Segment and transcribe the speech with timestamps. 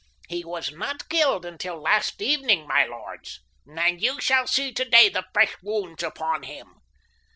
[0.29, 5.27] "He was not killed until last evening, my lords, and you shall see today the
[5.31, 6.81] fresh wounds upon him.